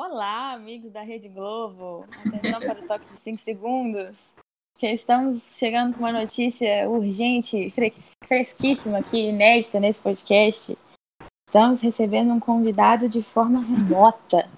[0.00, 2.06] Olá, amigos da Rede Globo.
[2.24, 4.32] Atenção para o toque de 5 segundos.
[4.78, 7.74] Que estamos chegando com uma notícia urgente,
[8.24, 10.78] fresquíssima aqui, inédita nesse podcast.
[11.48, 14.48] Estamos recebendo um convidado de forma remota.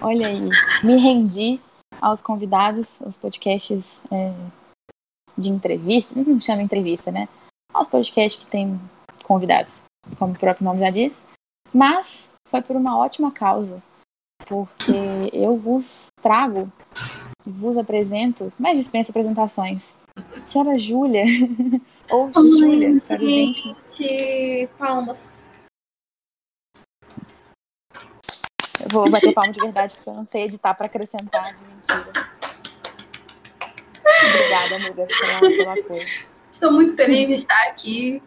[0.00, 0.48] Olha aí,
[0.82, 1.60] me rendi
[2.02, 4.32] aos convidados, aos podcasts é,
[5.38, 7.28] de entrevista, não chama entrevista, né?
[7.72, 8.76] Aos podcasts que tem
[9.22, 9.84] convidados,
[10.18, 11.22] como o próprio nome já diz.
[11.72, 13.80] Mas foi por uma ótima causa
[14.46, 14.92] porque
[15.32, 16.70] eu vos trago,
[17.44, 19.96] vos apresento, mas dispensa apresentações.
[20.44, 21.24] Senhora Júlia,
[22.10, 23.84] ou Júlia, para os íntimos.
[24.78, 25.44] Palmas.
[28.80, 32.12] Eu vou bater palma de verdade, porque eu não sei editar para acrescentar de mentira.
[34.28, 35.06] Obrigada, amiga,
[35.50, 36.06] pela apoio.
[36.52, 38.22] Estou muito feliz de estar aqui,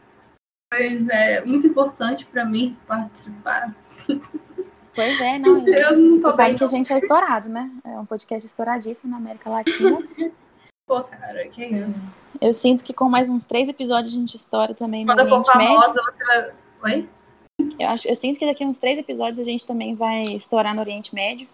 [0.69, 3.73] pois é muito importante para mim participar.
[4.97, 5.55] Pois é, não.
[5.67, 7.69] Eu não tô sabe bem, que a gente é estourado, né?
[7.85, 9.99] É um podcast estouradíssimo na América Latina.
[10.89, 12.03] Pô, cara, que isso.
[12.41, 15.27] Eu sinto que com mais uns três episódios a gente estoura também no Quando eu
[15.27, 15.81] for Oriente Médio.
[15.81, 16.53] famosa, você vai.
[16.85, 17.09] Oi?
[17.79, 20.73] Eu, acho, eu sinto que daqui a uns três episódios a gente também vai estourar
[20.73, 21.47] no Oriente Médio.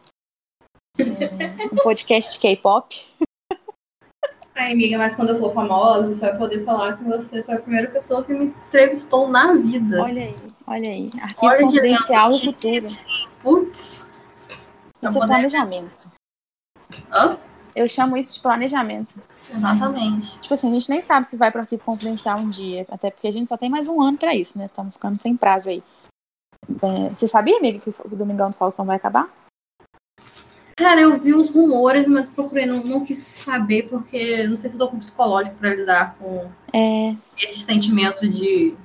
[0.98, 3.06] É, um podcast de K-pop.
[4.56, 7.60] Ai, amiga, mas quando eu for famosa, você vai poder falar que você foi a
[7.62, 10.02] primeira pessoa que me entrevistou na vida.
[10.02, 11.10] Olha aí, olha aí.
[11.22, 12.46] Arquivo Olha confidencial legal.
[12.54, 12.88] futuro.
[13.42, 14.10] Putz.
[15.02, 16.12] Isso é planejamento.
[17.12, 17.38] Hã?
[17.76, 19.20] Eu chamo isso de planejamento.
[19.50, 20.40] Exatamente.
[20.40, 22.86] Tipo assim, a gente nem sabe se vai para arquivo confidencial um dia.
[22.90, 24.66] Até porque a gente só tem mais um ano pra isso, né?
[24.68, 25.84] Estamos ficando sem prazo aí.
[26.82, 29.28] É, você sabia, amiga, que o Domingão do Faustão vai acabar?
[30.78, 34.76] Cara, eu vi uns rumores, mas procurei, não, não quis saber, porque não sei se
[34.76, 38.76] eu tô com psicológico pra lidar com É, esse sentimento de.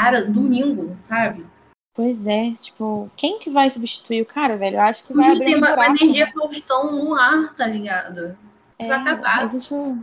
[0.00, 1.46] Cara, domingo, sabe?
[1.94, 2.52] pois é.
[2.52, 4.76] Tipo, quem que vai substituir o cara, velho?
[4.76, 6.02] Eu acho que vai abrir tem um uma, uma buraco.
[6.02, 8.38] energia Faustão no ar, tá ligado?
[8.78, 9.44] Isso vai É, acabar.
[9.44, 10.02] Existe um...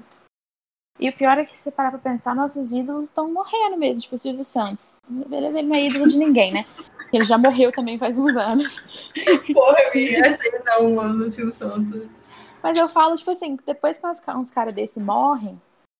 [0.99, 4.01] E o pior é que se você parar pra pensar, nossos ídolos estão morrendo mesmo,
[4.01, 4.95] tipo o Silvio Santos.
[5.07, 6.65] Beleza, ele não é ídolo de ninguém, né?
[7.11, 8.79] Ele já morreu também faz uns anos.
[9.53, 12.51] Porra, amiga, essa aí não, mano, Silvio Santos.
[12.61, 15.59] Mas eu falo, tipo assim, depois que uns caras desse morrem,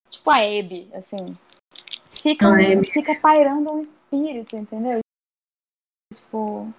[0.10, 1.38] tipo a Hebe, assim,
[2.22, 2.48] fica,
[2.92, 5.00] fica pairando um espírito, entendeu?
[6.14, 6.72] Tipo,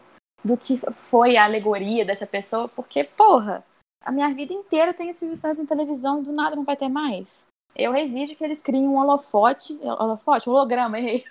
[0.45, 3.65] do que foi a alegoria dessa pessoa, porque, porra,
[4.03, 6.89] a minha vida inteira tem Silvio Santos na televisão e do nada não vai ter
[6.89, 7.47] mais.
[7.75, 11.25] Eu exijo que eles criem um holofote, holofote, holograma, errei.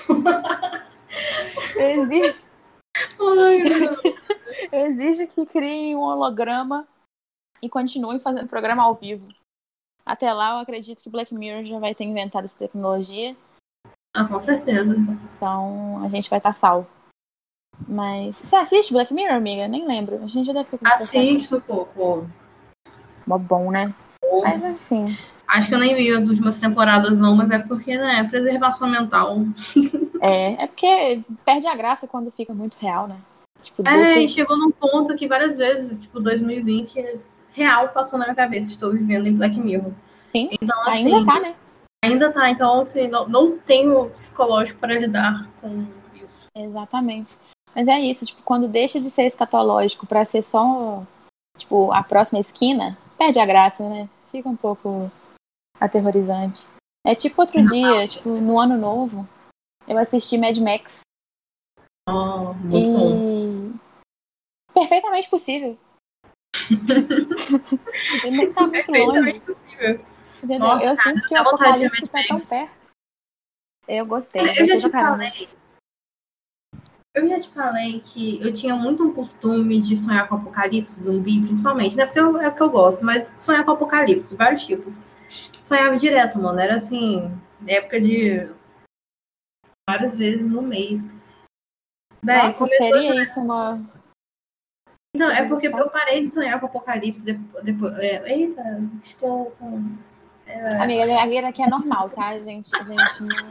[1.74, 2.42] Eu exijo,
[4.70, 6.86] eu exijo que criem um holograma
[7.62, 9.28] e continuem fazendo programa ao vivo.
[10.04, 13.36] Até lá, eu acredito que Black Mirror já vai ter inventado essa tecnologia,
[14.14, 14.96] Ah, com certeza.
[15.36, 16.88] então a gente vai estar salvo.
[17.88, 19.66] Mas você assiste Black Mirror, amiga?
[19.68, 20.22] Nem lembro.
[20.22, 20.86] A gente já deve ter.
[20.86, 22.24] Assisto, pô, pô.
[23.26, 23.94] Mó bom, né?
[24.42, 25.16] Mas enfim.
[25.46, 29.36] Acho que eu nem vi as últimas temporadas, não, mas é porque, né, preservação mental.
[30.22, 33.16] É, é porque perde a graça quando fica muito real, né?
[33.62, 37.02] Tipo, É, e chegou num ponto que várias vezes, tipo, 2020,
[37.52, 38.70] real passou na minha cabeça.
[38.70, 39.92] Estou vivendo em Black Mirror.
[40.30, 41.54] Sim, Então, assim, Ainda tá, né?
[42.02, 46.46] Ainda tá, então, assim, não, não tenho psicológico para lidar com isso.
[46.56, 47.36] Exatamente.
[47.74, 51.04] Mas é isso, tipo, quando deixa de ser escatológico pra ser só,
[51.56, 54.08] tipo, a próxima esquina, perde a graça, né?
[54.30, 55.10] Fica um pouco
[55.78, 56.68] aterrorizante.
[57.06, 59.28] É tipo outro dia, tipo, no ano novo,
[59.86, 61.02] eu assisti Mad Max
[62.08, 63.10] Oh, muito bom.
[63.14, 63.74] e
[64.74, 65.78] perfeitamente possível.
[68.24, 69.32] e nem tá muito longe.
[69.32, 70.06] Perfeitamente possível.
[70.42, 72.80] Nossa, eu cara, sinto que o apocalipse tá tão perto.
[73.88, 75.48] Eu gostei, eu eu já te falei.
[77.12, 81.40] Eu já te falei que eu tinha muito um costume de sonhar com apocalipse, zumbi,
[81.40, 82.06] principalmente, né?
[82.06, 85.00] Porque eu, é o que eu gosto, mas sonhar com apocalipse, vários tipos.
[85.60, 86.60] Sonhava direto, mano.
[86.60, 87.36] Era assim,
[87.66, 88.48] época de
[89.88, 91.04] várias vezes no mês.
[92.22, 93.80] Véi, Nossa, seria isso uma.
[95.14, 97.64] Então, é porque eu parei de sonhar com apocalipse depois.
[97.64, 98.62] depois é, eita,
[99.02, 99.96] estou com.
[100.82, 102.28] Amiga, a vida aqui é normal, tá?
[102.28, 103.46] A gente, a gente não,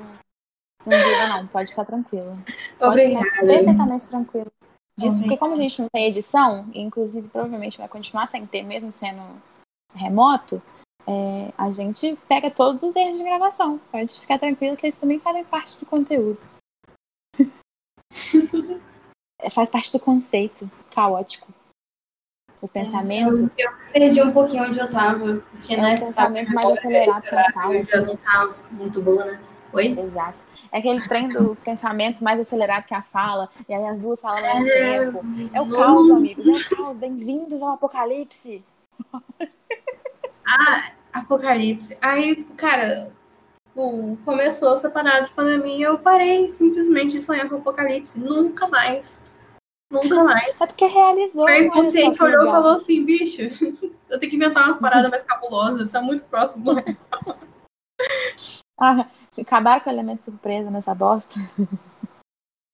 [0.86, 1.48] não liga, não.
[1.48, 2.38] Pode ficar tranquila.
[2.78, 3.46] Pode ficar Obrigada.
[3.46, 4.52] perfeitamente tranquilo.
[4.98, 8.64] Disso, porque como a gente não tem edição, e inclusive provavelmente vai continuar sem ter,
[8.64, 9.22] mesmo sendo
[9.94, 10.62] remoto,
[11.08, 13.80] é, a gente pega todos os erros de gravação.
[13.92, 16.38] Pode ficar tranquilo que eles também fazem parte do conteúdo.
[19.42, 21.48] É, Faz parte do conceito caótico.
[22.62, 23.50] O pensamento.
[23.58, 25.42] Eu, eu perdi um pouquinho onde eu tava.
[25.52, 28.06] Porque, É um né, pensamento sabe, mais acelerado que a fala, Eu assim.
[28.06, 29.40] não tava muito boa, né?
[29.72, 29.98] Oi?
[30.00, 30.46] Exato.
[30.72, 34.46] É aquele trem do pensamento mais acelerado que a fala, e aí as duas falam
[34.46, 35.22] ao mesmo É, tempo.
[35.54, 36.46] É o caos, amigos.
[36.46, 36.98] É o caos.
[36.98, 38.64] Bem-vindos ao apocalipse.
[40.48, 41.98] Ah, Apocalipse.
[42.02, 43.12] Aí, cara,
[43.68, 48.20] tipo, começou essa parada de pandemia eu parei simplesmente de sonhar com Apocalipse.
[48.20, 49.20] Nunca mais.
[49.92, 50.62] Nunca mais.
[50.62, 51.44] É porque realizou.
[51.46, 53.42] Olha só inconsciente que olhou e falou assim, bicho,
[54.10, 56.66] eu tenho que inventar uma parada mais cabulosa, tá muito próximo.
[58.82, 61.36] Ah, se acabaram com o elemento surpresa nessa bosta.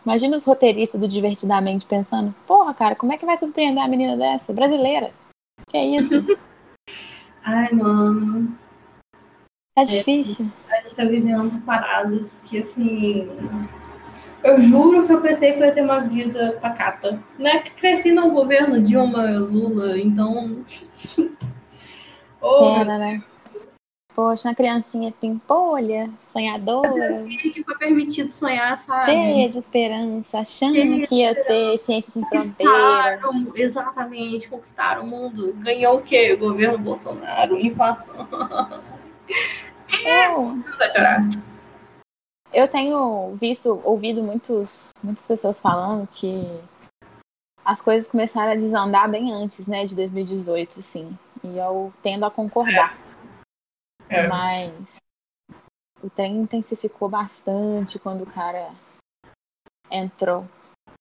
[0.06, 4.16] Imagina os roteiristas do Divertidamente pensando: porra, cara, como é que vai surpreender a menina
[4.16, 4.54] dessa?
[4.54, 5.12] Brasileira.
[5.68, 6.14] Que é isso?
[7.44, 8.56] Ai, mano,
[9.76, 10.52] É difícil.
[10.70, 13.28] a gente tá vivendo paradas que, assim...
[14.46, 17.20] Eu juro que eu pensei que eu ia ter uma vida pacata.
[17.40, 17.62] Né?
[17.62, 20.64] Que cresci no governo Dilma, Lula, então...
[22.40, 23.24] oh, Pena, né?
[24.14, 29.04] Poxa, uma criancinha pimpolha, sonhadora, assim que foi permitido sonhar, sabe?
[29.04, 33.20] cheia de esperança, achando que ia ter ciência sem fronteira.
[33.22, 35.54] Conquistaram, exatamente, conquistaram o mundo.
[35.58, 36.32] Ganhou o quê?
[36.32, 38.26] O governo Bolsonaro, inflação.
[40.06, 41.28] Eu, Não vai chorar.
[42.56, 46.42] Eu tenho visto, ouvido muitos, muitas pessoas falando que
[47.66, 51.18] as coisas começaram a desandar bem antes, né, de 2018, assim.
[51.44, 52.98] E eu tendo a concordar.
[54.08, 54.28] É.
[54.28, 54.98] Mas
[56.02, 58.72] o trem intensificou bastante quando o cara
[59.92, 60.48] entrou.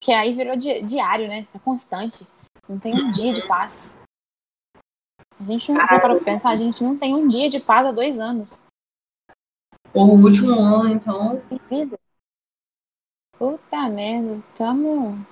[0.03, 1.47] Que aí virou di- diário, né?
[1.55, 2.27] É constante.
[2.69, 3.97] Não tem um dia de paz.
[5.39, 7.93] A gente não, parou pra pensar, a gente não tem um dia de paz há
[7.93, 8.67] dois anos.
[9.95, 11.41] O último ano, então.
[11.71, 11.97] Vida.
[13.39, 15.25] Puta merda, tamo.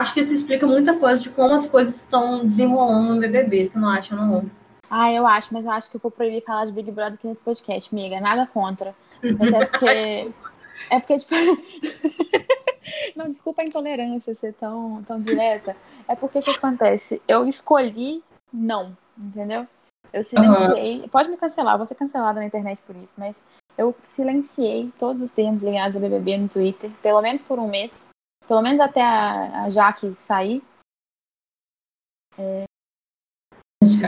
[0.00, 3.78] Acho que isso explica muita coisa de como as coisas estão desenrolando no BBB, você
[3.78, 4.50] não acha, não?
[4.88, 7.26] Ah, eu acho, mas eu acho que eu vou proibir falar de Big Brother aqui
[7.26, 8.20] nesse podcast, amiga.
[8.20, 8.94] Nada contra.
[9.38, 10.32] Mas é porque.
[10.90, 11.34] É porque, tipo.
[13.16, 15.74] Não, desculpa a intolerância ser tão, tão direta.
[16.06, 17.20] É porque o que acontece?
[17.26, 18.22] Eu escolhi
[18.52, 19.66] não, entendeu?
[20.12, 21.08] Eu silenciei.
[21.08, 23.42] Pode me cancelar, eu vou ser cancelada na internet por isso, mas
[23.76, 28.08] eu silenciei todos os termos ligados ao BBB no Twitter, pelo menos por um mês.
[28.46, 30.62] Pelo menos até a, a Jaque sair.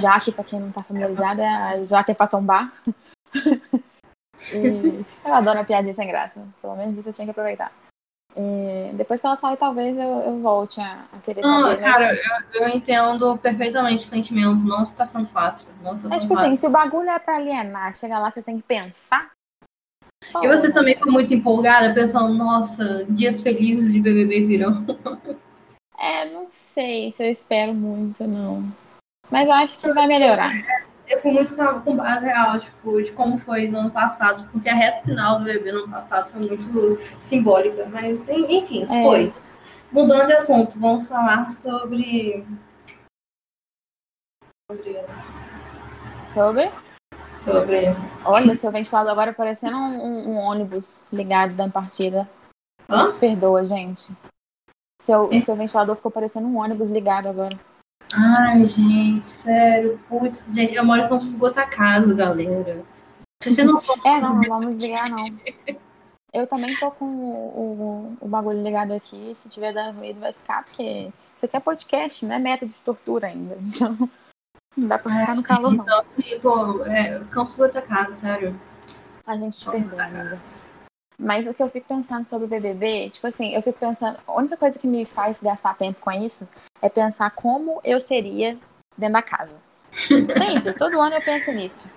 [0.01, 2.73] Jaque, pra quem não tá familiarizada, é a Jaque é pra tombar.
[4.53, 6.47] E eu adoro uma piadinha sem graça.
[6.63, 7.73] Pelo menos isso eu tinha que aproveitar.
[8.37, 11.81] E depois que ela sair, talvez eu, eu volte a, a querer Não, saber.
[11.83, 14.63] cara, eu, eu entendo perfeitamente o sentimento.
[14.63, 15.69] Não está sendo fácil.
[15.83, 16.47] Não está é tipo fácil.
[16.47, 19.29] assim, se o bagulho é pra alienar, chega lá, você tem que pensar.
[20.43, 24.85] E você também foi muito empolgada, pensando, nossa, dias felizes de BBB virão.
[26.01, 28.73] É, não sei se eu espero muito, não.
[29.29, 30.53] Mas eu acho que vai melhorar.
[31.09, 34.77] Eu fui muito com base real, tipo, de como foi no ano passado, porque a
[34.77, 39.03] reta final do BBB no ano passado foi muito simbólica, mas en- enfim, É.
[39.03, 39.35] foi.
[39.91, 42.47] Mudando de assunto, vamos falar sobre.
[44.71, 44.97] Sobre.
[46.33, 46.71] Sobre?
[47.53, 47.87] Sobre...
[48.25, 52.29] Olha, seu ventilador agora parecendo um, um- um ônibus ligado da partida.
[52.89, 53.13] Hã?
[53.19, 54.13] Perdoa, gente.
[55.01, 57.59] Seu, seu ventilador ficou parecendo um ônibus ligado agora.
[58.13, 60.01] Ai, gente, sério.
[60.09, 62.85] Putz, gente, eu moro em Campos do Gotacaso, galera.
[63.43, 65.27] Se você não for É, não, não vamos ligar, não.
[66.33, 69.33] Eu também tô com o, o, o bagulho ligado aqui.
[69.35, 72.81] Se tiver dando ruído, vai ficar, porque isso aqui é podcast, não é método de
[72.83, 73.57] tortura ainda.
[73.69, 74.09] Então,
[74.79, 75.85] não dá pra ficar no calor, não.
[75.85, 78.59] Então, assim, pô, é, Campos do Gotacaso, sério.
[79.27, 80.41] A gente te perdoa, amiga.
[81.21, 84.33] Mas o que eu fico pensando sobre o BBB, tipo assim, eu fico pensando, a
[84.35, 86.49] única coisa que me faz gastar tempo com isso
[86.81, 88.57] é pensar como eu seria
[88.97, 89.57] dentro da casa.
[89.91, 91.91] Sempre, todo ano eu penso nisso.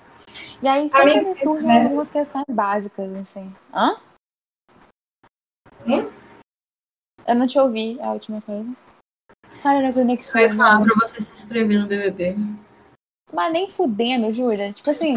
[0.61, 1.83] E aí sempre Amiga, surgem sério?
[1.83, 3.53] algumas questões básicas, assim.
[3.73, 3.97] Hã?
[5.85, 6.09] Hum?
[7.27, 8.69] Eu não te ouvi a última coisa.
[9.61, 10.41] Cara, a conexão.
[10.41, 12.35] Eu ia falar pra você se inscrever no BBB.
[13.33, 14.73] Mas nem fudendo, Júlia.
[14.73, 15.15] Tipo assim,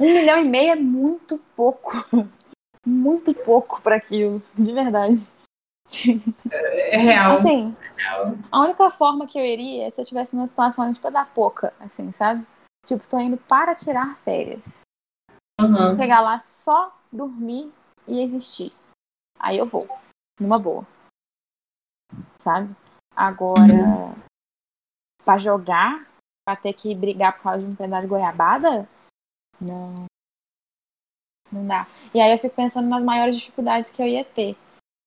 [0.00, 1.92] um milhão e meio é muito pouco.
[2.86, 5.26] Muito pouco pra aquilo, de verdade.
[6.90, 7.32] É real.
[7.32, 8.34] Assim, real.
[8.50, 11.72] a única forma que eu iria é se eu tivesse numa situação tipo da pouca,
[11.80, 12.46] assim, sabe?
[12.84, 14.80] Tipo, tô indo para tirar férias.
[15.60, 15.96] Uhum.
[15.96, 17.72] Chegar lá só dormir
[18.06, 18.72] e existir.
[19.38, 19.88] Aí eu vou,
[20.38, 20.86] numa boa.
[22.38, 22.74] Sabe?
[23.16, 24.14] Agora,
[25.24, 26.06] pra jogar,
[26.44, 28.88] pra ter que brigar por causa de um pedaço de goiabada,
[29.60, 29.94] não.
[31.50, 31.86] Não dá.
[32.12, 34.56] E aí eu fico pensando nas maiores dificuldades que eu ia ter.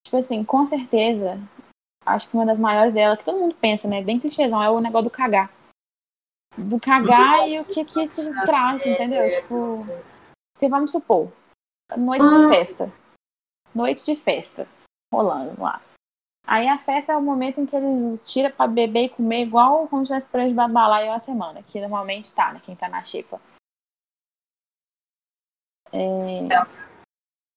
[0.04, 1.38] Tipo assim, com certeza,
[2.04, 4.02] acho que uma das maiores dela, que todo mundo pensa, né?
[4.02, 5.52] Bem clichêzão, é o negócio do cagar.
[6.56, 9.28] Do cagar e o que que isso traz, entendeu?
[9.30, 9.86] Tipo,
[10.54, 11.30] porque vamos supor,
[11.96, 12.92] noite de festa.
[13.74, 14.66] Noite de festa.
[15.12, 15.80] Rolando lá.
[16.48, 19.86] Aí a festa é o momento em que eles tiram pra beber e comer igual
[19.86, 22.60] se tivesse pra balaio uma semana, que normalmente tá, né?
[22.64, 23.38] Quem tá na xepa.
[25.92, 26.48] É...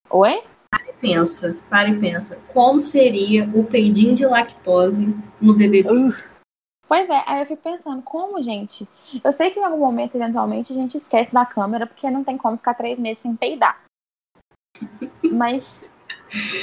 [0.10, 0.44] Oi?
[0.70, 2.38] Para e pensa, para e pensa.
[2.54, 5.08] Como seria o peidinho de lactose
[5.40, 5.54] no?
[5.54, 6.14] Uh.
[6.86, 8.86] Pois é, aí eu fico pensando, como, gente?
[9.24, 12.38] Eu sei que em algum momento, eventualmente, a gente esquece da câmera, porque não tem
[12.38, 13.82] como ficar três meses sem peidar.
[15.32, 15.90] Mas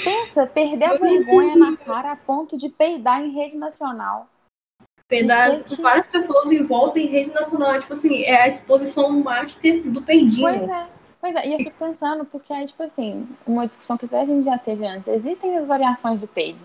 [0.02, 4.28] pensa, perder a vergonha na cara a ponto de peidar em rede nacional.
[5.06, 7.80] Peidar com várias pessoas em volta em rede nacional.
[7.80, 10.42] Tipo assim, é a exposição master do peidinho.
[10.42, 10.98] Pois é.
[11.20, 14.24] Pois é, e eu fico pensando, porque aí, tipo assim, uma discussão que até a
[14.24, 16.64] gente já teve antes, existem as variações do peido.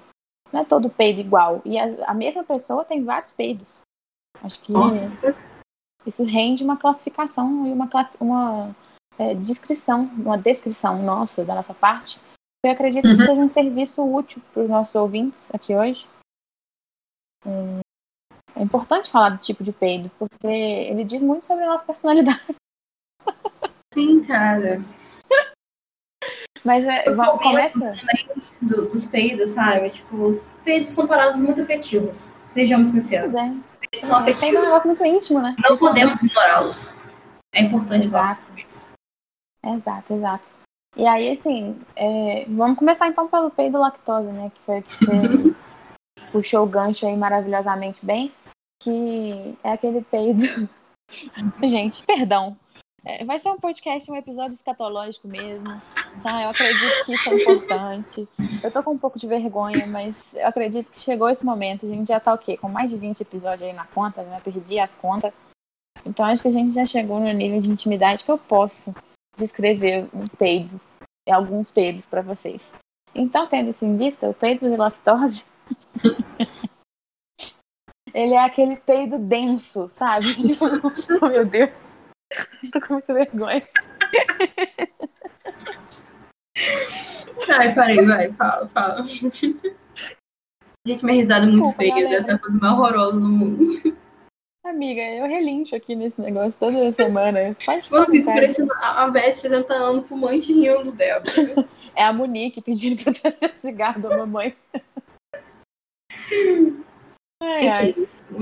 [0.52, 1.62] Não é todo peido igual.
[1.66, 3.82] E a, a mesma pessoa tem vários peidos.
[4.44, 5.10] Acho que Nossa.
[6.06, 8.76] isso rende uma classificação e uma, class, uma
[9.18, 12.20] é, descrição, uma descrição nossa, da nossa parte.
[12.64, 16.08] Eu acredito que seja um serviço útil para os nossos ouvintes aqui hoje.
[18.56, 22.56] É importante falar do tipo de peido, porque ele diz muito sobre a nossa personalidade.
[23.94, 24.82] Sim, cara.
[26.64, 27.80] Mas é, Os va- momentos começa.
[28.00, 28.30] também
[28.62, 29.90] do- dos peidos, sabe?
[29.90, 32.34] Tipo, os peidos são paradas muito afetivos.
[32.46, 33.34] Sejamos sinceros.
[33.34, 33.50] Pois é.
[33.92, 34.64] Peidos são Peido é um afetivos.
[34.64, 35.56] negócio muito íntimo, né?
[35.60, 36.96] Não podemos ignorá-los.
[37.54, 38.48] É importante falar Exato.
[38.48, 38.94] sobre isso.
[39.66, 40.63] Exato, exato.
[40.96, 44.52] E aí, assim, é, vamos começar então pelo peido lactose, né?
[44.54, 45.56] Que foi o que você
[46.32, 48.32] puxou o gancho aí maravilhosamente bem.
[48.82, 50.44] Que é aquele peido.
[51.64, 52.56] Gente, perdão.
[53.06, 55.82] É, vai ser um podcast, um episódio escatológico mesmo.
[56.22, 56.44] Tá?
[56.44, 58.30] Eu acredito que isso é importante.
[58.64, 61.86] Eu tô com um pouco de vergonha, mas eu acredito que chegou esse momento.
[61.86, 62.56] A gente já tá o quê?
[62.56, 64.40] Com mais de 20 episódios aí na conta, né?
[64.44, 65.34] Perdi as contas.
[66.06, 68.94] Então acho que a gente já chegou no nível de intimidade que eu posso
[69.36, 70.80] descrever um peido,
[71.30, 72.74] alguns peidos para vocês.
[73.16, 75.46] Então, tendo isso em vista, o peido de lactose,
[78.14, 80.34] ele é aquele peido denso, sabe?
[80.44, 80.66] Tipo,
[81.22, 81.70] oh meu Deus,
[82.72, 83.68] tô com muita vergonha.
[87.50, 89.08] Ai, parei, vai, fala, fala.
[89.08, 89.56] Gente,
[90.86, 92.24] minha risada é muito Desculpa, feia, galera.
[92.24, 93.66] deve coisa mais horrorosa no mundo.
[94.64, 97.54] Amiga, eu relincho aqui nesse negócio toda semana.
[97.66, 101.24] Pode Eu fico parecendo a Beth de 60 anos, fumante rindo dela.
[101.96, 104.56] É a Monique pedindo pra trazer cigarro da mamãe.
[107.40, 107.96] Ai, ai.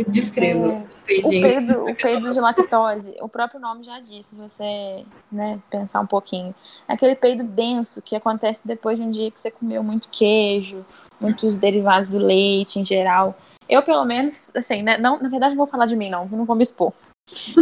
[0.08, 0.86] Descreva.
[1.10, 5.60] É, O peido, o peido de lactose, o próprio nome já disse, se você né,
[5.70, 6.56] pensar um pouquinho.
[6.88, 10.86] É aquele peido denso que acontece depois de um dia que você comeu muito queijo,
[11.20, 13.36] muitos derivados do leite em geral.
[13.72, 16.44] Eu, pelo menos, assim, né, não, na verdade, não vou falar de mim, não, não
[16.44, 16.92] vou me expor.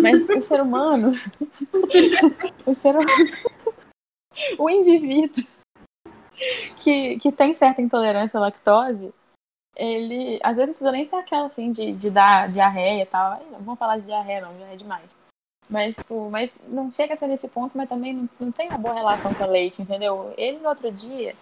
[0.01, 1.11] Mas o ser humano,
[2.65, 3.31] o ser humano,
[4.57, 5.45] o indivíduo
[6.79, 9.13] que, que tem certa intolerância à lactose,
[9.75, 13.39] ele, às vezes não precisa nem ser aquela, assim, de, de dar diarreia e tal.
[13.51, 15.15] Não vamos falar de diarreia, não, já é demais.
[15.69, 18.79] Mas, tipo, mas não chega a ser nesse ponto, mas também não, não tem uma
[18.79, 20.33] boa relação com o leite, entendeu?
[20.35, 21.35] Ele, no outro dia,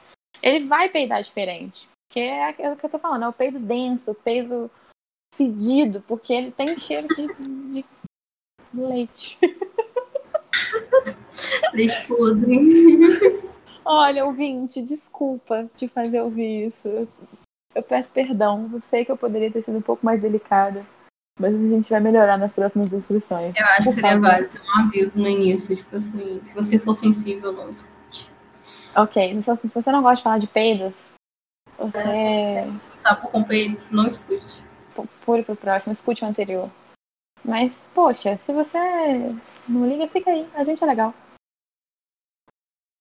[0.44, 1.88] ele vai peidar diferente.
[2.08, 4.72] Porque é aquilo que eu tô falando, é o peido denso, o peido
[5.36, 7.28] fedido, porque ele tem cheiro de,
[7.72, 7.86] de
[8.74, 9.38] leite.
[11.74, 13.42] Leite podre.
[13.84, 17.08] Olha, ouvinte, desculpa te fazer ouvir isso.
[17.76, 18.70] Eu peço perdão.
[18.74, 20.86] Eu sei que eu poderia ter sido um pouco mais delicada.
[21.40, 23.54] Mas a gente vai melhorar nas próximas descrições.
[23.56, 24.26] Eu acho Por que seria favor.
[24.26, 28.32] válido ter um aviso no início, tipo assim, se você for sensível, não escute.
[28.96, 31.14] Ok, se você não gosta de falar de peidos,
[31.78, 32.66] você
[33.04, 34.64] Tá com peidos, não escute.
[34.96, 36.70] pu- pule pro próximo, escute o anterior.
[37.46, 38.78] Mas, poxa, se você
[39.68, 40.50] não liga, fica aí.
[40.56, 41.14] A gente é legal.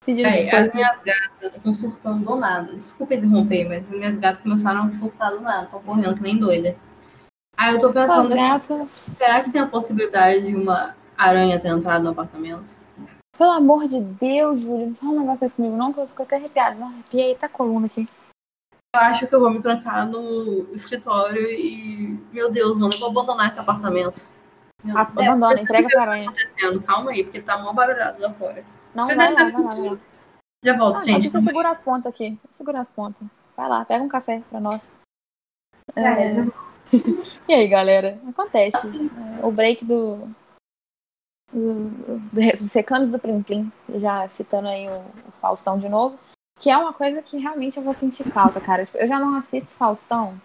[0.04, 0.68] Pedindo desculpas.
[0.68, 2.73] as minhas gatas estão surtando do nada.
[2.75, 6.38] Desculpa interromper, mas as minhas gatas começaram a surtar do nada, estão correndo que nem
[6.38, 6.76] doida.
[7.56, 11.68] Aí eu tô As pensando, gatas, será que tem a possibilidade de uma aranha ter
[11.68, 12.76] entrado no apartamento?
[13.37, 16.23] pelo amor de Deus, Júlio, não fala um negócio desse comigo, não, que eu fico
[16.23, 16.75] até arrepiada.
[16.76, 18.09] Não, arrepiei a coluna aqui.
[18.97, 23.11] Eu acho que eu vou me trancar no escritório e, meu Deus, mano, eu vou
[23.11, 24.23] abandonar esse apartamento.
[24.83, 26.83] Meu Abandona, eu entrega sei pra tá acontecendo.
[26.83, 28.65] Calma aí, porque tá mó barulhado lá fora.
[28.95, 29.99] Não, Você vai lá, vai vai lá.
[30.65, 31.21] Já volto, Ah, só gente.
[31.21, 32.38] precisa segurar as pontas aqui.
[32.50, 33.26] Segura as pontas.
[33.57, 34.95] Vai lá, pega um café pra nós.
[35.95, 36.47] É, era.
[37.49, 38.19] E aí, galera?
[38.29, 38.76] Acontece.
[38.76, 39.11] Assim.
[39.41, 40.29] É, o break do.
[41.53, 44.99] do- do- dos recames do Plim Plim, já citando aí o,
[45.29, 46.19] o Faustão de novo,
[46.59, 48.85] que é uma coisa que realmente eu vou sentir falta, cara.
[48.85, 50.41] Tipo, eu já não assisto Faustão,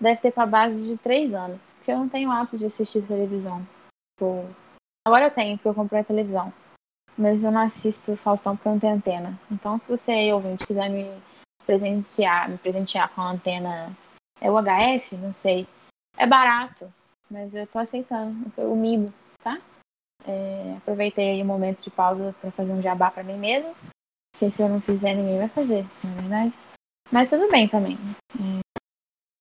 [0.00, 3.66] deve ter pra base de três anos, porque eu não tenho hábito de assistir televisão.
[4.16, 4.48] Tipo,
[5.06, 6.52] agora eu tenho, porque eu comprei a televisão.
[7.16, 9.38] mas eu não assisto Faustão porque eu não tenho antena.
[9.50, 11.06] Então, se você aí, ouvinte, quiser me
[11.66, 13.94] presentear, me presentear com a antena,
[14.40, 15.16] é o HF?
[15.16, 15.66] Não sei.
[16.16, 16.92] É barato,
[17.30, 19.12] mas eu tô aceitando o mimo,
[19.42, 19.58] tá?
[20.26, 23.74] É, aproveitei aí o momento de pausa para fazer um jabá para mim mesmo,
[24.40, 26.54] porque se eu não fizer, ninguém vai fazer, na é verdade.
[27.12, 27.98] Mas tudo bem também.
[28.38, 28.60] É...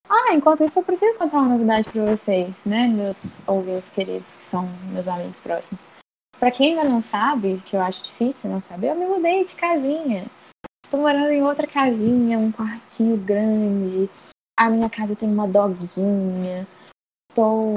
[0.10, 4.46] Ah, enquanto isso, eu preciso contar uma novidade para vocês, né, meus ouvintes queridos, que
[4.46, 5.80] são meus amigos próximos.
[6.38, 9.56] Para quem ainda não sabe, que eu acho difícil não saber, eu me mudei de
[9.56, 10.26] casinha.
[10.84, 14.10] Estou morando em outra casinha, um quartinho grande.
[14.58, 16.68] A minha casa tem uma doguinha.
[17.32, 17.76] Estou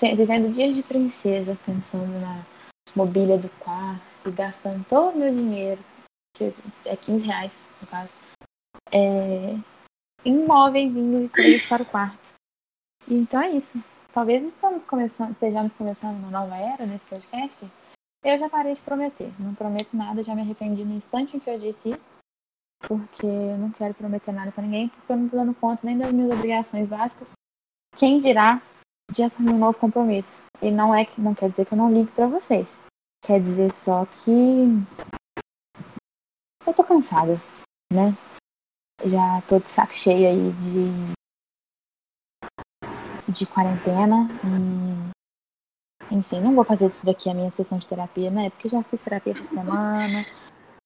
[0.00, 2.44] vivendo dias de princesa, pensando na
[2.96, 5.80] mobília do quarto, gastando todo o meu dinheiro,
[6.34, 6.52] que
[6.84, 8.16] é 15 reais, no caso,
[8.92, 9.56] é,
[10.24, 12.34] em e coisas para o quarto.
[13.08, 13.82] Então é isso.
[14.12, 17.70] Talvez estamos começando, estejamos começando uma nova era nesse podcast.
[18.24, 19.32] Eu já parei de prometer.
[19.38, 22.18] Não prometo nada, já me arrependi no instante em que eu disse isso.
[22.86, 25.98] Porque eu não quero prometer nada para ninguém, porque eu não estou dando conta nem
[25.98, 27.32] das minhas obrigações básicas.
[27.96, 28.62] Quem dirá
[29.10, 30.42] de assumir um novo compromisso?
[30.60, 32.78] E não é que não quer dizer que eu não ligue para vocês.
[33.22, 34.30] Quer dizer só que
[36.66, 37.40] eu tô cansada,
[37.92, 38.16] né?
[39.04, 41.14] Já tô de saco cheio aí de
[43.28, 44.28] de quarentena.
[46.10, 48.50] E, enfim, não vou fazer disso daqui a minha sessão de terapia, né?
[48.50, 50.24] Porque já fiz terapia essa semana.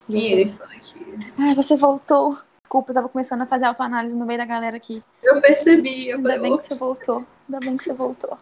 [0.08, 1.04] E eu estou aqui.
[1.38, 2.38] Ai, você voltou.
[2.62, 5.02] Desculpa, eu tava começando a fazer autoanálise no meio da galera aqui.
[5.22, 6.08] Eu percebi.
[6.08, 7.26] Eu Ainda falei, bem que você voltou.
[7.48, 8.38] Ainda bem que você voltou.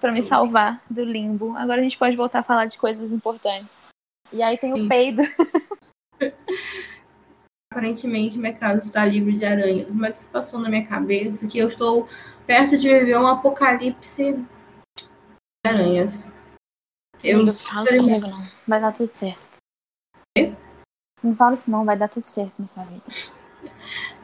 [0.00, 1.56] Pra me salvar do limbo.
[1.56, 3.82] Agora a gente pode voltar a falar de coisas importantes.
[4.32, 4.88] E aí tem o Sim.
[4.88, 5.22] peido.
[7.70, 12.08] Aparentemente, minha casa está livre de aranhas, mas passou na minha cabeça que eu estou
[12.46, 14.46] perto de viver um apocalipse de
[15.66, 16.26] aranhas.
[17.22, 18.42] Eu não falo isso comigo, não.
[18.66, 19.58] Vai dar tudo certo.
[20.36, 20.52] E?
[21.22, 21.84] Não fala isso, não.
[21.84, 23.02] Vai dar tudo certo nessa vida.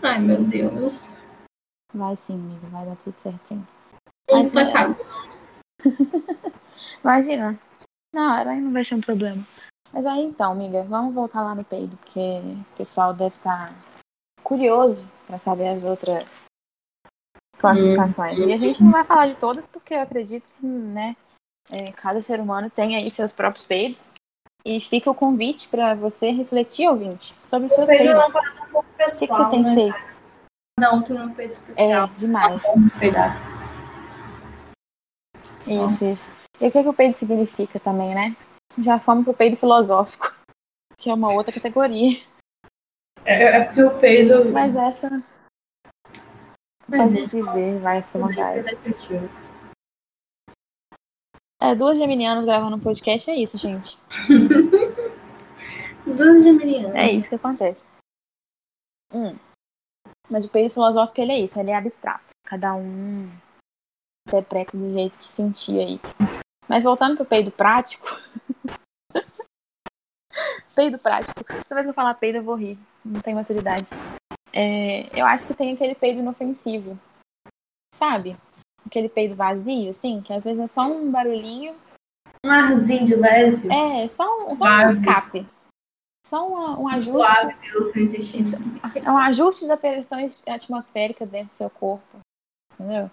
[0.03, 1.05] Ai, meu Deus.
[1.93, 2.67] Vai sim, amigo.
[2.69, 3.67] Vai dar tudo certo, sim.
[4.31, 4.97] Mas, tá.
[7.03, 7.59] Imagina.
[8.13, 9.47] Não, aranha não vai ser um problema.
[9.93, 13.75] Mas aí então, amiga, vamos voltar lá no peido, porque o pessoal deve estar
[14.43, 16.45] curioso para saber as outras
[17.59, 18.39] classificações.
[18.39, 21.17] E a gente não vai falar de todas, porque eu acredito que, né,
[21.71, 24.13] é, cada ser humano tem aí seus próprios peidos.
[24.67, 28.15] E fica o convite para você refletir, ouvinte, sobre os seus peidos.
[28.15, 28.33] É um
[28.71, 29.75] pouco pessoal, o que, que você tem né?
[29.75, 30.15] feito?
[30.81, 32.05] Não, tem um peito especial.
[32.05, 32.63] É, demais.
[35.67, 36.33] Isso, isso.
[36.61, 38.37] E o que, que o peido significa também, né?
[38.79, 40.35] Já fomos pro peido filosófico,
[40.99, 42.19] que é uma outra categoria.
[43.25, 44.51] É, é porque o peido.
[44.51, 45.23] Mas essa.
[46.87, 48.79] Pode dizer, vai, ficar à vontade.
[51.63, 53.99] É, duas geminianas gravando um podcast é isso, gente.
[56.05, 56.95] duas geminianas.
[56.95, 57.89] É isso que acontece.
[59.15, 59.35] Hum.
[60.29, 62.35] Mas o peido filosófico, ele é isso, ele é abstrato.
[62.45, 63.31] Cada um
[64.29, 66.01] interpreta do jeito que sentia aí.
[66.69, 68.07] Mas voltando pro peido prático.
[70.75, 71.45] peido prático.
[71.45, 72.79] Toda vez que eu falar peido, eu vou rir.
[73.05, 73.87] Não tem maturidade.
[74.53, 76.99] É, eu acho que tem aquele peido inofensivo.
[77.93, 78.37] Sabe?
[78.87, 81.75] Aquele peido vazio, assim, que às vezes é só um barulhinho.
[82.45, 83.69] Um arzinho de leve.
[83.73, 85.47] É, só um, um escape.
[86.27, 87.13] Só um, um ajuste.
[87.13, 88.81] Suave pelo seu intestino.
[88.95, 92.19] É um ajuste da pressão atmosférica dentro do seu corpo.
[92.73, 93.11] Entendeu?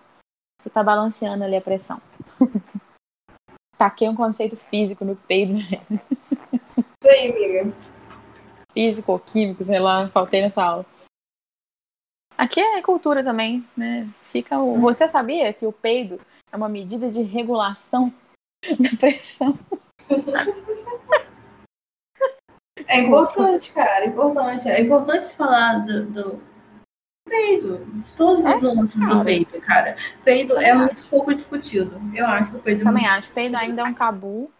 [0.63, 2.01] Que tá balanceando ali a pressão.
[3.81, 5.53] Taquei um conceito físico no peido.
[5.57, 7.73] Isso aí, amiga.
[8.71, 10.85] Físico ou químico, sei lá, faltei nessa aula.
[12.37, 14.07] Aqui é cultura também, né?
[14.27, 14.79] Fica o...
[14.81, 18.13] Você sabia que o peido é uma medida de regulação
[18.79, 19.57] da pressão?
[22.87, 24.69] É importante, cara, é importante.
[24.69, 26.41] É importante falar do, do
[27.31, 29.95] peido, de todos os nuances do peido, cara.
[30.23, 31.99] Peido é muito pouco discutido.
[32.13, 33.31] Eu acho que o peido é Também é acho.
[33.31, 34.51] Peido ainda é um tabu.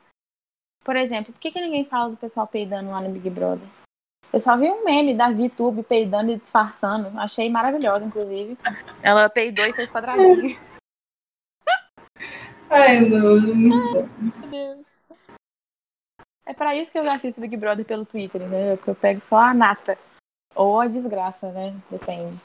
[0.84, 3.68] Por exemplo, por que, que ninguém fala do pessoal peidando lá no Big Brother?
[4.34, 7.20] Eu só vi um meme da VTube peidando e disfarçando.
[7.20, 8.58] Achei maravilhosa, inclusive.
[9.04, 10.58] Ela peidou e fez quadradinho.
[12.70, 14.08] Ai, meu, muito bom.
[14.18, 14.88] Meu Deus.
[16.46, 18.78] É pra isso que eu assisto Big Brother pelo Twitter, né?
[18.78, 19.98] Que eu pego só a nata.
[20.56, 21.76] Ou a desgraça, né?
[21.90, 22.40] Depende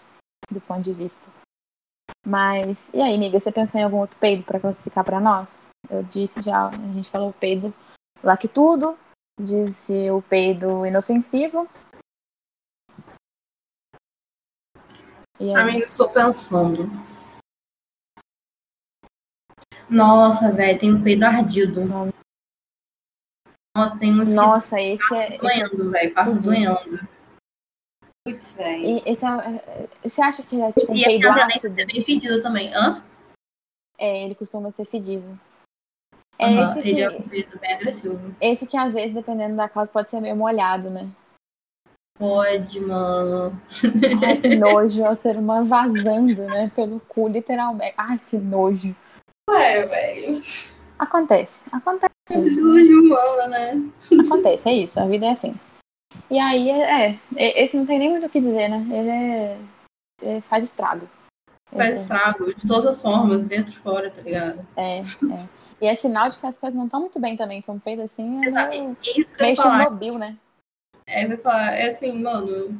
[0.58, 1.22] do ponto de vista.
[2.26, 5.68] Mas, e aí, amiga, você pensou em algum outro peido para classificar para nós?
[5.88, 7.72] Eu disse já, a gente falou o peido
[8.48, 8.98] tudo
[9.40, 11.68] disse o peido inofensivo.
[15.38, 16.90] Amiga, estou pensando.
[19.88, 21.84] Nossa, velho, tem um peido ardido.
[21.84, 25.32] Nossa, tem Nossa, esse é.
[25.32, 26.14] que doendo, velho.
[26.14, 27.15] Passa doendo.
[28.26, 28.84] Putz, velho.
[28.84, 31.74] E esse é, você acha que é tipo um E esse peido é ácido?
[31.74, 32.74] a ser bem pedido também.
[32.74, 33.04] Hã?
[33.96, 35.38] É, ele costuma ser fedido.
[36.36, 38.34] É Aham, esse que, Ele é um peido bem agressivo.
[38.40, 41.08] esse que às vezes, dependendo da causa, pode ser meio molhado, né?
[42.18, 43.52] Pode, mano.
[44.26, 46.68] Ai, que nojo, é o ser humano vazando, né?
[46.74, 47.94] Pelo cu, literalmente.
[47.96, 48.94] Ai, que nojo.
[49.48, 50.42] Ué, velho.
[50.98, 52.10] Acontece, acontece.
[52.28, 53.90] Saúde humana, né?
[54.26, 55.54] Acontece, é isso, a vida é assim.
[56.30, 58.78] E aí, é, é, esse não tem nem muito o que dizer, né?
[58.90, 59.58] Ele é,
[60.22, 61.08] é- faz estrago.
[61.70, 64.66] Faz estrago de todas as formas, dentro e fora, tá ligado?
[64.76, 65.02] É, é.
[65.80, 68.44] E é sinal de que as coisas não estão muito bem também, um peido assim
[68.44, 68.74] é Exato.
[68.74, 69.82] É isso que eu ia falar.
[69.82, 70.36] Chernobyl, né?
[71.06, 72.78] É, eu ia falar, é assim, mano,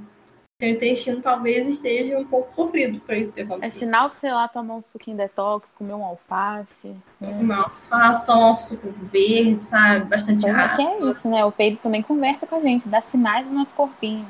[0.61, 3.79] seu intestino talvez esteja um pouco sofrido pra isso ter É acontecido.
[3.79, 6.97] sinal que, sei lá, tomar um suquinho detox, comer um alface.
[7.21, 7.29] né?
[7.39, 10.07] Uma alface, tomar um suco verde, sabe?
[10.07, 11.07] Bastante Então, é que água.
[11.07, 11.45] é isso, né?
[11.45, 14.27] O peido também conversa com a gente, dá sinais do nosso corpinho.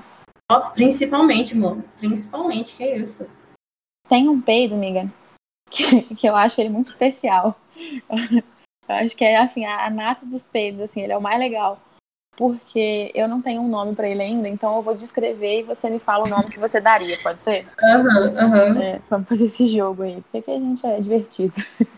[0.51, 1.85] Nossa, principalmente, mano.
[1.99, 3.27] Principalmente, que é isso.
[4.09, 5.09] Tem um peido, amiga,
[5.71, 7.57] que, que eu acho ele muito especial.
[8.89, 11.41] Eu acho que é assim, a, a nata dos peidos, assim, ele é o mais
[11.41, 11.81] legal.
[12.37, 15.89] Porque eu não tenho um nome pra ele ainda, então eu vou descrever e você
[15.89, 17.67] me fala o nome que você daria, pode ser?
[17.83, 18.79] Aham, aham.
[18.83, 21.55] É, vamos fazer esse jogo aí, porque a gente é divertido.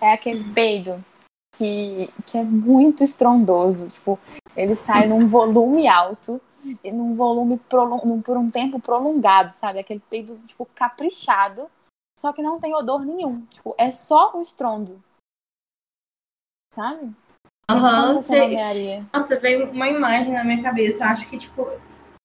[0.00, 1.02] É aquele peido
[1.56, 4.18] que, que é muito estrondoso, tipo,
[4.54, 6.40] ele sai num volume alto
[6.82, 9.78] e num volume prolon- num- por um tempo prolongado, sabe?
[9.78, 11.70] Aquele peido, tipo, caprichado,
[12.18, 13.46] só que não tem odor nenhum.
[13.46, 15.02] Tipo, é só o estrondo.
[16.74, 17.14] Sabe?
[17.70, 19.04] Aham, você sei.
[19.12, 21.04] Nossa, veio uma imagem na minha cabeça.
[21.04, 21.68] Eu acho que, tipo,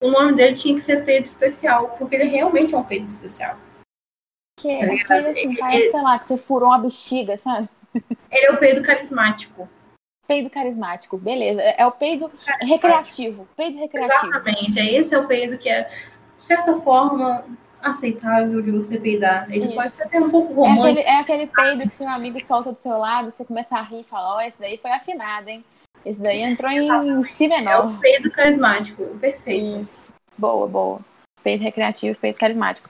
[0.02, 3.56] o nome dele tinha que ser peito especial, porque ele realmente é um peito especial.
[4.58, 7.68] Que é Tá aquele assim, Ele- parece, sei lá, que você furou uma bexiga, sabe?
[7.94, 9.68] Ele é o peido carismático.
[10.26, 11.60] Peido carismático, beleza.
[11.62, 12.30] É é o peido
[12.62, 13.48] recreativo.
[13.56, 14.26] Peido recreativo.
[14.26, 14.78] Exatamente.
[14.78, 15.84] É esse é o peido que é,
[16.36, 17.44] de certa forma,
[17.82, 19.50] aceitável de você peidar.
[19.50, 19.74] Ele Isso.
[19.74, 20.86] pode ser até um pouco É romântico.
[20.86, 24.00] aquele, é aquele peido que seu amigo solta do seu lado, você começa a rir
[24.00, 25.64] e fala, ó, esse daí foi afinado, hein?
[26.04, 27.86] Esse daí entrou em si É menor.
[27.94, 29.04] o peido carismático.
[29.18, 29.82] Perfeito.
[29.90, 30.12] Isso.
[30.38, 31.00] Boa, boa.
[31.42, 32.88] Peito recreativo, peito carismático.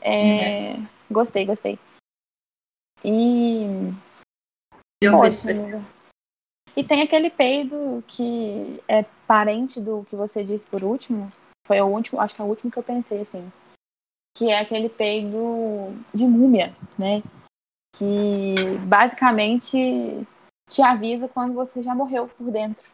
[0.00, 0.76] É,
[1.10, 1.78] Gostei, gostei.
[3.04, 3.64] E.
[5.02, 5.48] É Poxa.
[6.76, 11.32] E tem aquele peido que é parente do que você disse por último.
[11.66, 13.50] Foi o último, acho que é o último que eu pensei, assim.
[14.36, 17.22] Que é aquele peido de múmia, né?
[17.96, 18.54] Que
[18.86, 20.26] basicamente
[20.68, 22.84] te avisa quando você já morreu por dentro.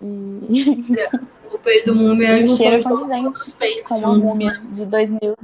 [0.00, 4.70] E O peido múmia é E o junção cheiro condizente com uma múmia né?
[4.72, 5.36] de 2000.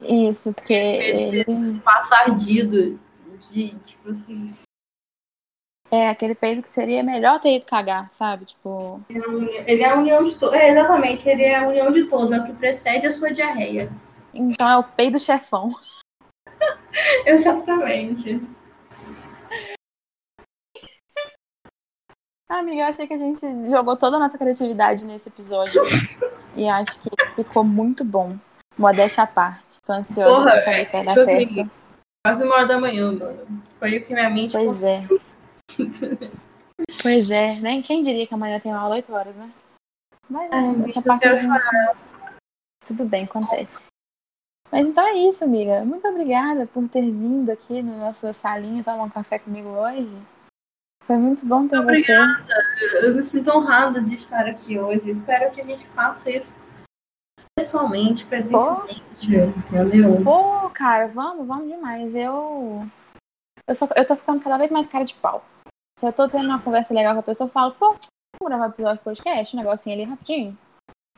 [0.00, 2.98] Isso, porque ele Passa ardido.
[3.50, 4.54] De, tipo assim.
[5.90, 8.44] É aquele peido que seria melhor ter ido cagar, sabe?
[8.44, 10.54] Tipo, Ele é a união de todos.
[10.54, 12.32] É, exatamente, ele é a união de todos.
[12.32, 13.90] É o que precede a sua diarreia.
[14.34, 15.70] então é o peido chefão.
[17.24, 18.40] Exatamente.
[22.50, 25.82] Ah, amiga, eu achei que a gente jogou toda a nossa criatividade nesse episódio.
[26.56, 28.36] e acho que ficou muito bom.
[28.76, 29.82] Modéstia à parte.
[29.84, 31.70] Tô ansiosa Porra, pra saber se vai dar certo.
[32.24, 33.62] Quase uma hora da manhã, mano.
[33.78, 35.04] Foi o que minha mente Pois é.
[37.02, 39.50] Pois é, nem quem diria que amanhã tem aula 8 horas, né?
[40.28, 41.96] Mas Ai, essa, parte gente.
[42.86, 43.86] Tudo bem, acontece.
[44.70, 45.84] Mas então é isso, amiga.
[45.84, 50.14] Muito obrigada por ter vindo aqui no nosso salinha tomar um café comigo hoje.
[51.04, 52.14] Foi muito bom ter você.
[53.02, 55.08] Eu me sinto honrada de estar aqui hoje.
[55.10, 56.54] Espero que a gente faça isso
[57.58, 60.22] pessoalmente, presencialmente, entendeu?
[60.22, 62.14] Pô, cara, vamos, vamos demais.
[62.14, 62.86] Eu.
[63.66, 65.42] Eu, só, eu tô ficando cada vez mais cara de pau.
[65.98, 68.66] Se eu tô tendo uma conversa legal com a pessoa, eu falo, pô, vamos gravar
[68.68, 70.56] episódio de podcast, um negocinho ali rapidinho.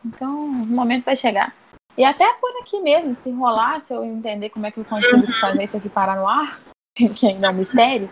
[0.02, 1.54] Então, o momento vai chegar.
[1.98, 5.30] E até por aqui mesmo, se rolar, se eu entender como é que eu consigo
[5.38, 6.58] fazer isso aqui parar no ar,
[7.14, 8.08] que ainda é um mistério,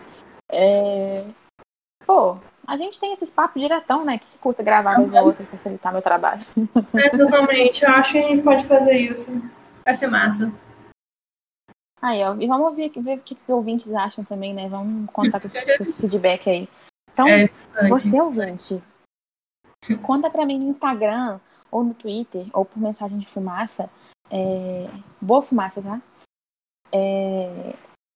[0.51, 1.25] é...
[2.05, 4.17] pô, a gente tem esses papos diretão, né?
[4.17, 6.45] O que, custa gravar vez ou outra e facilitar meu trabalho?
[6.93, 9.41] Exatamente, eu acho que a gente pode fazer isso.
[9.83, 10.53] Vai ser massa.
[12.01, 14.69] Aí, ó, e vamos ouvir, ver o que, que os ouvintes acham também, né?
[14.69, 16.69] Vamos contar com esse, com esse feedback aí.
[17.11, 17.49] Então, É,
[17.89, 18.81] você ouvinte,
[20.01, 23.89] conta pra mim no Instagram, ou no Twitter, ou por mensagem de fumaça.
[24.31, 24.87] é,
[25.19, 26.01] Boa fumaça, tá?
[26.91, 27.75] É,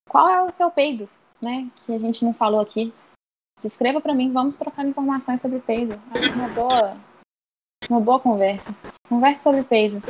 [0.10, 1.10] Qual é o seu peido,
[1.42, 1.70] né?
[1.76, 2.94] Que a gente não falou aqui.
[3.60, 6.00] Descreva pra mim, vamos trocar informações sobre peido.
[6.12, 6.98] Acho uma boa,
[7.90, 8.76] uma boa conversa.
[9.08, 10.06] Conversa sobre peidos.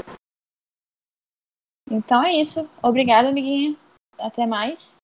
[1.89, 2.69] Então é isso.
[2.81, 3.75] Obrigada, amiguinha.
[4.19, 4.97] Até mais.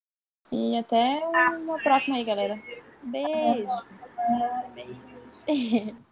[0.52, 1.22] E até
[1.58, 2.60] uma próxima aí, galera.
[3.04, 3.74] Beijo.
[5.48, 6.00] Beijos.